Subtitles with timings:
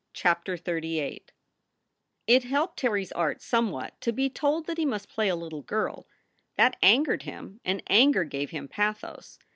[0.13, 1.25] CHAPTER XXXVIII
[2.25, 5.61] IT helped Terry s art somewhat to be told that he must play a little
[5.61, 6.07] girl.
[6.55, 9.37] That angered him and anger gave him pathos.